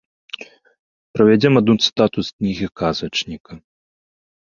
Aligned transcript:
Прывядзём 1.17 1.53
адну 1.63 1.73
цытату 1.85 2.19
з 2.31 2.35
кнігі 2.35 2.67
казачніка. 2.85 3.53